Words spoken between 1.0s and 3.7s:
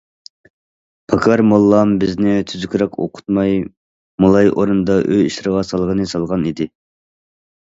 پاكار موللام بىزنى تۈزۈكرەك ئوقۇتماي،